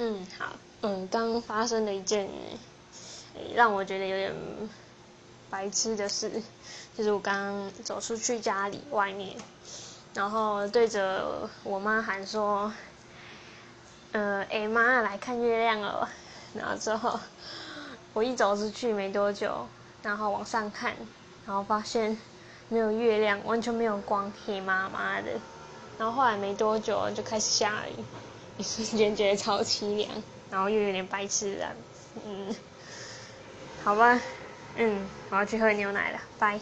[0.00, 2.28] 嗯，好，嗯，刚发生了一件
[3.54, 4.32] 让我觉得有点
[5.50, 6.30] 白痴的事，
[6.96, 9.36] 就是我刚走出去家里外面，
[10.14, 12.72] 然后对着我妈喊说
[14.12, 16.08] ：“呃，哎妈，来看月亮了。”
[16.54, 17.18] 然后之后
[18.12, 19.66] 我一走出去没多久，
[20.04, 20.94] 然后往上看，
[21.44, 22.16] 然后发现
[22.68, 25.32] 没有月亮，完全没有光，黑麻麻的。
[25.98, 28.04] 然后后来没多久就开始下雨。
[28.58, 31.76] 一瞬间觉得超凄凉，然后又有点白痴了，
[32.26, 32.54] 嗯，
[33.84, 34.20] 好吧，
[34.74, 36.60] 嗯，我要去喝牛奶了，拜。